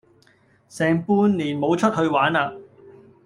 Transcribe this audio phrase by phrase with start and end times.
[0.67, 2.59] 成半年冇出去玩喇